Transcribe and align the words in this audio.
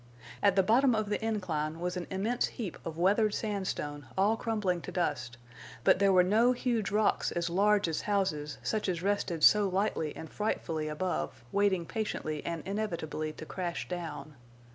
At 0.41 0.55
the 0.55 0.63
bottom 0.63 0.95
of 0.95 1.09
the 1.09 1.23
incline 1.23 1.79
was 1.79 1.95
an 1.95 2.07
immense 2.09 2.47
heap 2.47 2.75
of 2.83 2.97
weathered 2.97 3.35
sandstone 3.35 4.07
all 4.17 4.35
crumbling 4.35 4.81
to 4.81 4.91
dust, 4.91 5.37
but 5.83 5.99
there 5.99 6.11
were 6.11 6.23
no 6.23 6.53
huge 6.53 6.89
rocks 6.89 7.31
as 7.31 7.51
large 7.51 7.87
as 7.87 8.01
houses, 8.01 8.57
such 8.63 8.89
as 8.89 9.03
rested 9.03 9.43
so 9.43 9.69
lightly 9.69 10.15
and 10.15 10.31
frightfully 10.31 10.87
above, 10.87 11.43
waiting 11.51 11.85
patiently 11.85 12.43
and 12.43 12.63
inevitably 12.65 13.31
to 13.33 13.45
crash 13.45 13.87
down. 13.87 14.33